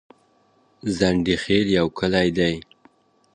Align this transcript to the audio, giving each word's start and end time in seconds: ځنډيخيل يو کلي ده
ځنډيخيل 0.97 1.67
يو 1.77 1.87
کلي 1.97 2.29
ده 2.37 2.49